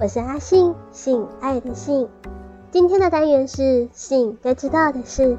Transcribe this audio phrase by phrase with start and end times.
[0.00, 2.06] 我是阿信，信爱的信。
[2.70, 5.36] 今天的单元是信该知道的事。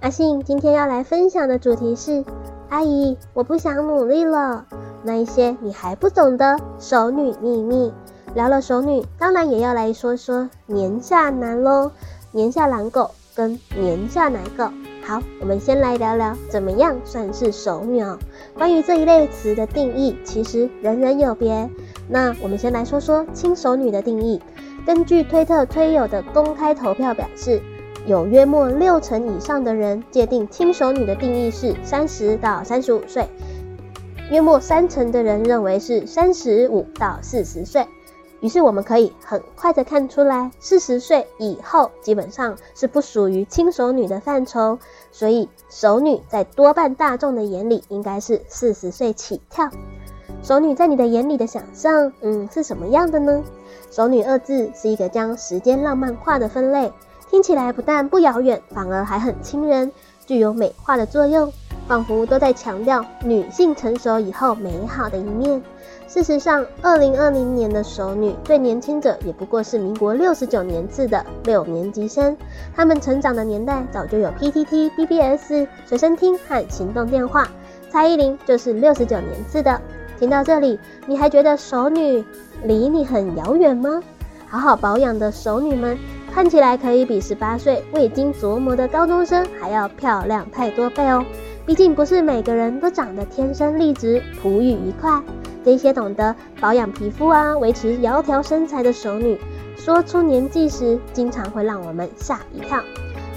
[0.00, 2.24] 阿信今天要来分享的主题是：
[2.68, 4.66] 阿姨，我不想努力了。
[5.04, 7.92] 那一些你还不懂的熟女秘密。
[8.34, 11.92] 聊了熟女，当然也要来说说年下男喽，
[12.32, 14.64] 年下懒狗跟年下奶狗。
[15.04, 18.18] 好，我们先来聊聊怎么样算是熟女哦。
[18.54, 21.70] 关于这一类词的定义，其实人人有别。
[22.08, 24.40] 那我们先来说说轻熟女的定义。
[24.84, 27.62] 根据推特推友的公开投票表示，
[28.06, 33.28] 有约莫六成以上的人界定轻熟女的定义是三十到三十五岁，
[34.30, 37.86] 约莫三成的人认为是三十五到四十岁。
[38.40, 44.80] 于是我们可以很快的看出来，四十岁以后基本上是不属于轻熟女的范畴，
[45.12, 49.70] 所以熟女在多半大众的眼里应该是四十岁起跳。
[50.42, 53.42] 熟女在你的眼里的想象，嗯，是什么样的呢？
[53.92, 56.92] 熟女二字是一个将时间浪漫化的分类，
[57.30, 59.92] 听起来不但不遥远，反而还很亲人，
[60.26, 61.52] 具有美化的作用，
[61.86, 65.62] 仿佛都在强调女性成熟以后美好的一面。
[66.08, 72.36] 事实上，二零二零年的熟女最年轻者也不过是民国六十九年次的六年级生。
[72.74, 77.48] 他们成长的年代早就有 PTT、BBS、随身听和行动电话。
[77.90, 79.80] 蔡依林就是六十九年次的。
[80.22, 82.24] 听到这里，你还觉得熟女
[82.62, 84.00] 离你很遥远吗？
[84.46, 85.98] 好好保养的熟女们，
[86.32, 91.24] 看起来可以比十八岁未经琢磨的高中生还要漂亮太多倍哦。
[91.66, 95.20] 毕竟不是每个人都长得天生丽质、璞玉一块。
[95.64, 99.36] 这些懂得保养皮肤啊、维持窈窕身材的熟女，
[99.74, 102.78] 说出年纪时，经常会让我们吓一跳。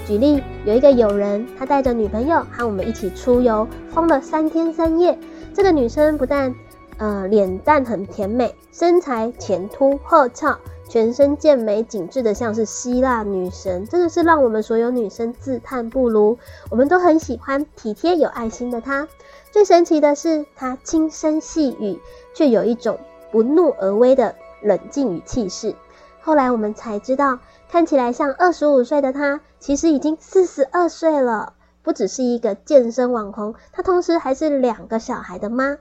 [0.06, 5.18] 举例，有一个友人，他带着女朋友和我们一起出游，疯了三天三夜。
[5.52, 6.54] 这个女生不但
[6.98, 10.58] 呃脸蛋很甜美，身材前凸后翘，
[10.88, 16.38] 全身健美紧致的像是希腊女神，真的是让我们所有女生自叹不如。
[16.70, 19.08] 我们都很喜欢体贴有爱心的她。
[19.50, 22.00] 最神奇的是，她轻声细语，
[22.34, 22.98] 却有一种
[23.30, 25.74] 不怒而威的冷静与气势。
[26.20, 27.38] 后来我们才知道，
[27.70, 31.52] 看起来像二十五岁的她，其实已经四十二岁了。
[31.82, 35.78] 不只是一个健身网红，她同时还是两个小孩的妈。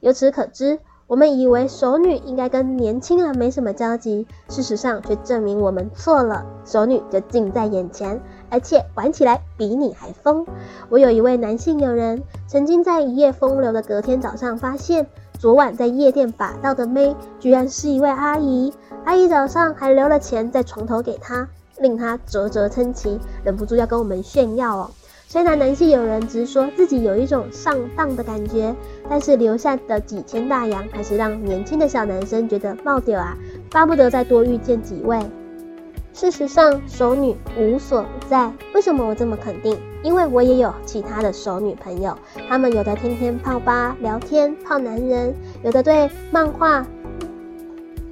[0.00, 6.44] 由此可知，我们以为熟女应该跟年轻人没什么交集，事实上却证明我们错了。
[6.64, 8.20] 熟女就近在眼前。
[8.52, 10.44] 而且玩起来比你还疯。
[10.88, 15.06] 我有一位男性友人，曾经在一夜风流的隔天早上，发现
[15.38, 18.72] 昨晚在夜店把到的妹，居然是一位阿姨。
[19.04, 24.90] 阿姨早上还留了钱在床头给他，令他啧啧称奇，忍不住要跟我们炫耀哦。
[25.32, 28.74] 虽然男性友人直说自己有一种上当的感觉，
[29.08, 33.38] 但是留下的几千大洋，还是让年轻的小男生觉得冒掉啊，
[33.70, 35.20] 巴不得再多遇见几位。
[36.12, 38.52] 事实上，熟女无所不在。
[38.74, 39.78] 为什么我这么肯定？
[40.02, 42.18] 因为我也有其他的熟女朋友，
[42.48, 46.84] 她们有的天天泡吧聊天泡男人，有的对漫画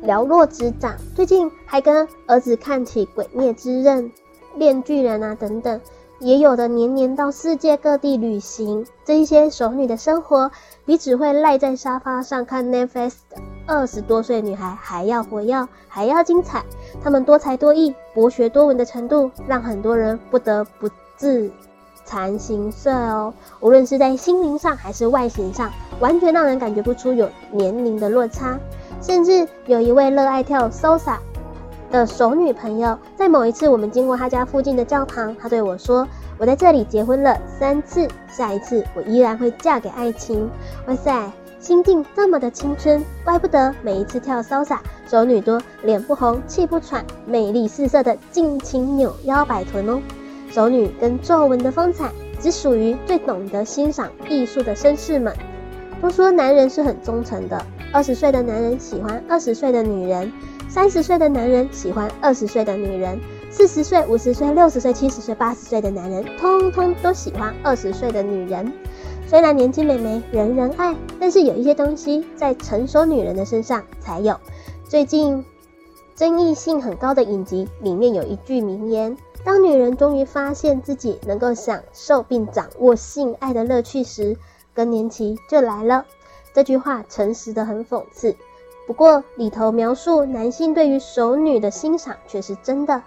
[0.03, 4.05] 了若指掌，最近还跟儿子看起《鬼灭之刃》、
[4.55, 5.81] 《链锯人》啊等等，
[6.21, 8.87] 也有的年年到世界各地旅行。
[9.05, 10.51] 这一些熟女的生活，
[10.85, 13.37] 比只会赖在沙发上看 Netflix 的
[13.67, 16.65] 二十多岁女孩还要活跃，还要精彩。
[17.03, 21.51] 她们多才多艺、博学多闻的程度，让很多人不得不自
[22.07, 23.33] 惭形秽哦。
[23.61, 28.59] 无论是在心灵上还是外形上，完全让人感觉不出有年龄的落差。
[29.01, 31.19] 甚至有一位热爱跳 Salsa
[31.91, 36.07] 的熟女朋友，在某一次我们经过她家附近的教堂，她对我说
[36.39, 40.51] ：“我在这里结婚了三次，下一次我依然会嫁给爱情。”
[40.87, 41.31] 哇塞！
[41.61, 50.01] 心境这么的青春，怪不得每一次跳骚洒，熟女多脸不红气不喘，魅力四射的尽情扭腰摆臀哦。
[50.51, 55.35] 熟女跟皱纹的风采，只属于最懂得欣赏艺术的绅士们。
[56.01, 57.61] 都说男人是很忠诚的，
[57.93, 60.33] 二十岁的男人喜欢二十岁的女人，
[60.69, 63.19] 三十岁的男人喜欢二十岁的女人，
[63.51, 68.71] 四十岁、五十岁、六十岁、七十岁、八十岁的男人，通通都喜欢二十岁的女人。
[69.27, 74.39] 虽然年轻美眉人人爱，但是有一些东西在成熟女人的身上才有。
[74.87, 75.45] 最近
[76.15, 84.37] 争议性很高的影集里面有一句名言：当女人终于发现自己能够享受并掌握性爱的乐趣时，
[84.75, 86.05] 更年期就来了。
[86.55, 88.35] 这句话诚实的很讽刺，
[88.89, 93.03] 不过里头描述男性对于熟女的欣赏却是真的。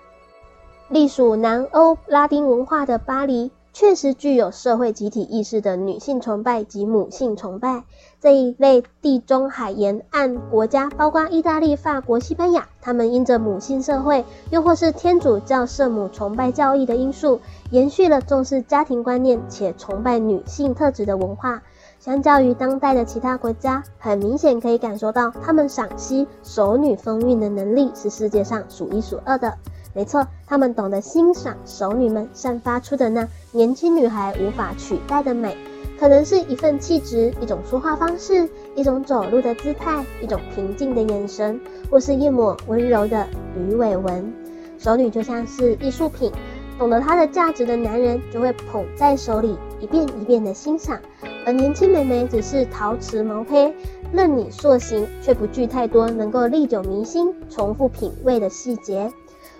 [0.89, 3.51] 隶属南欧拉丁文化的巴黎。
[3.73, 7.85] 确实具有社会集体意识的女性崇拜及母性崇拜，
[8.19, 17.39] 这一类地中海沿岸国家，包括意大利、法国、西班牙，他们因着母性社会，又或是天主教圣母崇拜教义的因素，
[17.69, 21.63] 延续了重视家庭观念且崇拜女性特质的文化。
[22.03, 29.53] 相较于当代的其他国家，很明显可以感受到他们赏析熟女风韵的能力是世界上数一数二的。
[29.93, 35.55] 没错，他们懂得欣赏熟女们散发出的那年轻女孩无法取代的美，
[35.99, 41.61] 可能是一份气质、一种说话方式、一种走路的姿态、一种平静的眼神，
[41.91, 44.33] 或是一抹温柔的鱼尾纹。
[44.79, 46.31] 熟女就像是艺术品，
[46.79, 50.99] 懂得它的价值的男人就会捧在手里，一遍一遍的欣赏。
[51.45, 53.73] 而年轻美眉只是陶瓷毛坯，
[54.13, 59.11] 任你塑形，却不具太多能够历久弥新、重复品味的细节。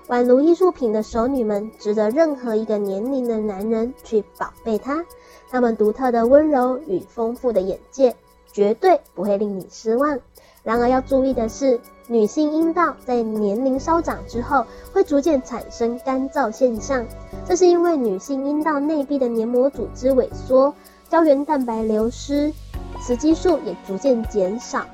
[0.08, 5.06] 宛如艺术品的熟女们，值得任何一个年龄的男人去宝贝她。
[5.50, 8.16] 她们独特的温柔与丰富的眼界，
[8.52, 10.20] 绝对不会令你失望。
[10.64, 17.06] 然而要注意的是，女性阴道在年龄稍长之后，会逐渐产生干燥现象，
[17.46, 20.74] 这是因为女性阴道内壁的黏膜组织萎缩。
[21.12, 22.54] 胶原蛋白流失，
[23.02, 24.86] 雌激素也逐渐减少，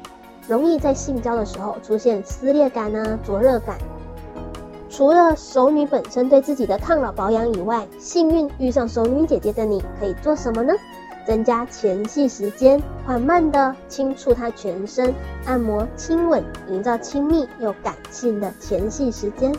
[0.47, 3.77] 容易在性交的时候出现撕裂感啊、灼热感。
[4.89, 10.73] 除了熟女本身对自己的抗老保养以外，幸运遇上熟女姐姐的你可以做什么呢？
[11.27, 15.13] 增加前戏时间，缓慢地轻触她全身，
[15.45, 19.53] 按摩、亲吻，营造亲密又感性的前戏时间，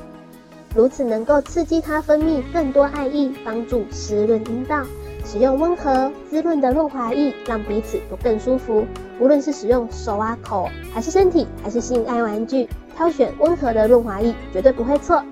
[0.74, 4.82] 如此能够刺激她分泌更多爱意，帮助湿润阴道。
[5.30, 8.86] 使用温和滋润的润滑液，让彼此都更舒服。
[9.20, 12.66] 无论是使用手啊、口，还是身体，还是性爱玩具，
[12.96, 15.22] 挑选温和的润滑液绝对不会错。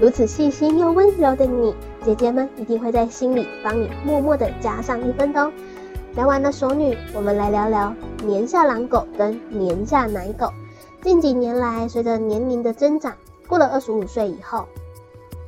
[0.00, 5.52] 如此细心又温柔的你，姐姐们一定会在心里帮你默默的加上一分的哦。
[6.14, 7.94] 聊完了熟女，我们来聊聊
[8.24, 10.50] 年下狼狗跟年下奶狗。
[11.02, 13.12] 近几年来，随着年龄的增长，
[13.46, 14.66] 过了二十五岁以后。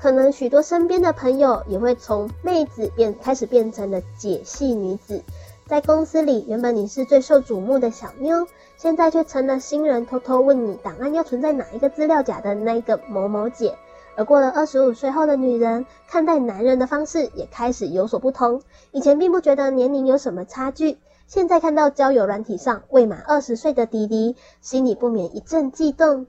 [0.05, 5.23] 可能许多身边的朋友也会从妹子变开始变成了姐系女子，
[5.67, 8.47] 在公司里原本你是最受瞩目的小妞，
[8.77, 13.79] 现在却成了新人偷偷问你档案要存在哪一个资料夹的那个某某姐。
[14.15, 18.61] 而过了二十五岁后的女人，看待男人的方式也开始有所不同。
[18.93, 26.27] 以前并不觉得年龄有什么差距，现在看到交友软体上未满二十岁的弟弟，心里不免一阵悸动。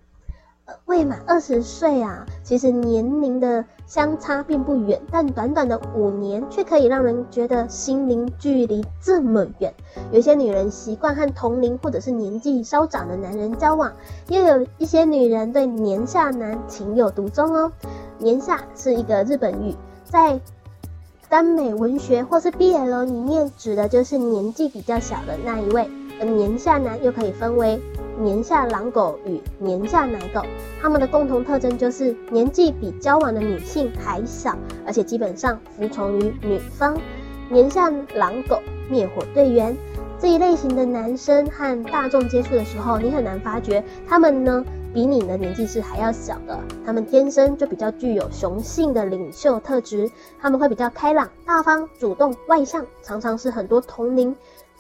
[0.86, 9.74] 未满二十岁啊，其实年龄的相差并不远，但短短的五年却可以让人觉得心灵距离这么远。
[10.12, 13.94] 有些女人习惯和同龄或者是年纪稍长的男人交往，
[14.28, 17.72] 也有一些女人对年下男情有独钟哦。
[18.18, 20.40] 年下是一个日本语，在
[21.30, 25.90] 耽美文学或是 BL 里面，指的就是年纪比较小的那一位，
[26.20, 27.80] 而年下男又可以分为。
[28.18, 30.42] 年下狼狗与年下奶狗，
[30.82, 36.98] 他们的共同特征就是年纪比交往的女性还小，而且基本上服从于女方。
[37.50, 38.60] 年下狼狗
[38.90, 39.76] 灭火队员
[40.20, 46.60] 这一类型的男生和大众接触的时候，你很难发觉他们呢比你的年纪是还要小的。
[46.84, 50.10] 他们天生就比较具有雄性的领袖特质，
[50.42, 54.36] 他们会比较开朗、大方、主动、外向，常常是很多同龄。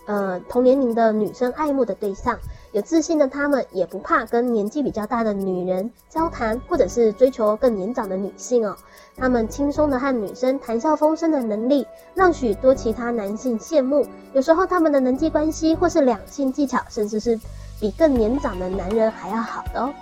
[0.05, 2.37] 呃，同年龄的女生爱慕的对象，
[2.73, 8.75] 有自信的他们也不怕跟年纪比较大的女人交谈，或者是追求更年长的女性哦。
[9.17, 14.05] 他们轻松的和女生谈笑风生的能力，让许多其他男性羡慕。
[14.33, 17.39] 有时候他们的人际关系或是两性技巧，甚至是
[17.79, 19.93] 比更年长的男人还要好的哦。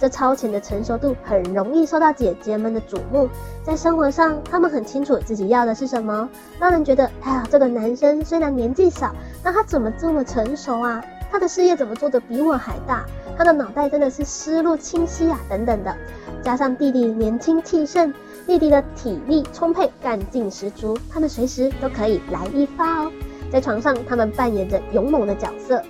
[0.00, 3.28] 这超前的成熟度很容易受到姐姐们的瞩目，
[3.62, 6.26] 在生活上，他们很清楚自己要的是什么，
[6.58, 9.14] 让人觉得，哎呀，这个男生虽然年纪小，
[9.44, 11.04] 那他怎么这么成熟啊？
[11.30, 13.04] 他的事业怎么做得比我还大？
[13.36, 15.94] 他的脑袋真的是思路清晰啊，等等的。
[16.42, 18.12] 加上弟弟年轻气盛，
[18.46, 23.12] 弟弟的体力充沛，干劲十足，他们随时都可以来一发哦。
[23.52, 25.82] 在床上，他们扮演着勇猛的角色。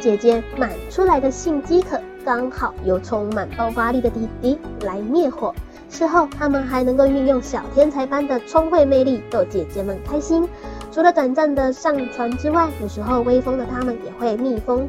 [0.00, 5.54] 姐姐满出来的性饥渴，刚好由充满爆发力的弟弟来灭火。
[5.88, 10.48] 事后，他们还能够运用小天才般的聪慧魅力逗姐姐们开心。
[10.90, 14.88] 除了短暂的上船之外，有时候威风的他们也会蜜蜂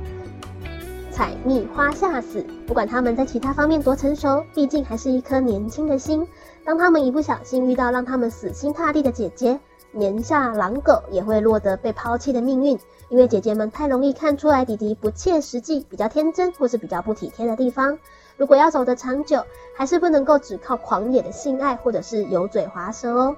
[1.11, 2.43] 采蜜花下死。
[2.65, 6.27] 不管他们在其他方面多成熟，毕竟还是一颗年轻的心。
[6.65, 9.59] 当他们一不小心遇到让他们死心塌地的姐姐，
[9.91, 12.79] 年下狼狗也会落得被抛弃的命运。
[13.09, 17.97] 因为姐姐们太容易看出来弟弟不切实际、比较天真或是比较不体贴的地方。
[18.35, 19.45] 如果要走得长久，
[19.77, 23.37] 还是不能够只靠狂野的性爱或者是油嘴滑舌哦。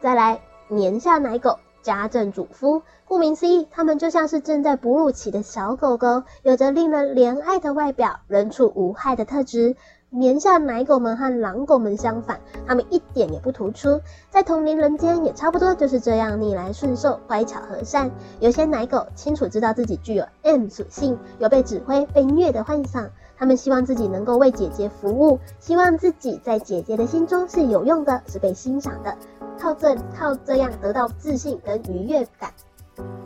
[0.00, 2.82] 再来，年下奶狗家政主夫。
[3.04, 9.76] 顾名思义，他们就像是正在哺乳期的小狗狗，有着令人怜爱的外表，人畜无害的特质。
[10.10, 14.00] 年下奶狗们和狼狗们相反，他们一点也不突出，
[14.30, 18.10] 在同龄人间也差不多就是这样逆来顺受、乖巧和善。
[18.40, 29.14] 有些奶狗清楚知道自己具有 M 属性，有被指挥、被虐的幻想，他们希望自己能够为姐姐服务，希望自己在姐姐的心中是有用的，是被欣赏的，
[29.60, 32.50] 靠这靠这样得到自信跟愉悦感。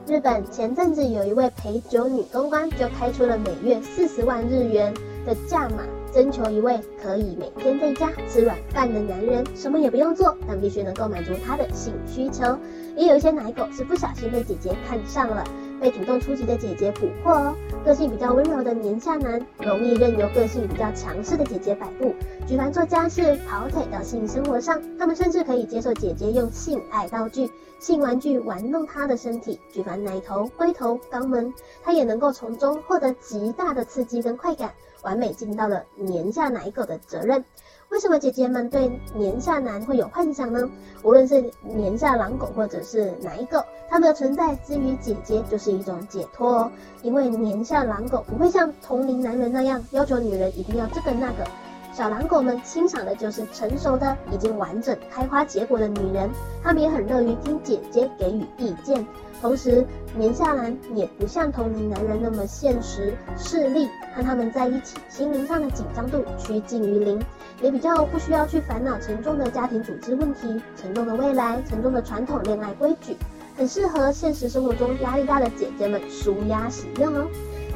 [0.08, 4.92] 日本前阵子有一位陪酒女公关，就开出了每月四十万日元
[5.24, 5.84] 的价码。
[6.12, 12.58] 征求一位可以每天在家吃软饭的男人，什么也不用做，但必须能够满足他的性需求。
[12.94, 15.42] 也有一些奶狗是不小心被姐姐看上了，
[15.80, 17.54] 被主动出击的姐姐捕获哦。
[17.82, 22.14] 个性比较温柔的年下男，容易任由个性比较强势的姐姐摆布，
[22.46, 27.50] 举凡做家事、跑腿到性生活上，他们甚至可以接受姐姐用性爱道具、
[27.80, 31.52] 性玩具玩弄他的身体，举凡奶头、龟头、肛门，
[31.82, 34.70] 他也能够从中获得极大的刺激跟快感。
[35.02, 37.44] 完美尽到了年下奶狗的责任。
[37.90, 40.66] 为什么姐姐们对年下男会有幻想呢？
[41.02, 46.72] 无论是年下狼狗或者是奶狗，它们的存在之于姐姐就是一种解脱哦。
[47.02, 51.46] 因为年下狼狗不会像同龄男人那样要求女人一定要这个那个，
[51.92, 56.30] 小狼狗们欣赏的就是成熟的、已经完整开花结果的女人。
[56.62, 59.06] 他们也很乐于听姐姐给予意见。
[59.42, 59.84] 同时，
[60.16, 67.20] 年下男也不像同龄男人那么现实势利，和他们在一起，心灵上的紧张度趋近于零，
[67.60, 73.16] 也比较不需要去烦恼沉重的家庭组织问题、沉重的未来、沉重的传统恋爱规矩，
[73.56, 77.26] 很适合现实生活中压力大的姐姐们舒压使用哦。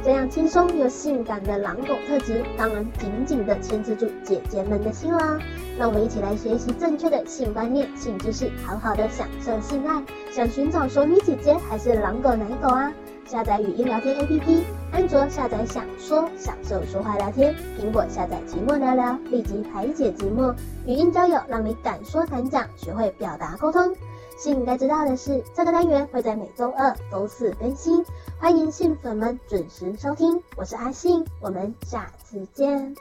[0.07, 5.37] 这样轻松又性感的狼狗特质，当然紧紧地牵制住姐姐们的心啦。
[5.77, 10.01] 让我们一起来学习正确的性观念、性知识，好好的享受性爱。
[10.31, 12.93] 想寻找熟女姐姐还是狼狗奶狗啊？
[13.27, 20.55] 下载语音聊天 APP，安卓下载想说享受说话聊天，苹果下载寂寞聊聊，立即排解寂寞。
[20.87, 23.93] 语音交友，让你敢说敢讲，学会表达沟通。
[24.37, 28.05] 性该知道的是，这个单元会在每周二、周四更新。
[28.39, 32.95] 欢迎信粉们准时收听，我是阿信，我们下次见。